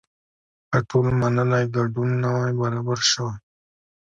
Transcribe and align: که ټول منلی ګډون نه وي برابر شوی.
که 0.71 0.79
ټول 0.89 1.05
منلی 1.21 1.63
ګډون 1.75 2.09
نه 2.21 2.29
وي 2.35 2.51
برابر 2.61 2.99
شوی. 3.11 3.33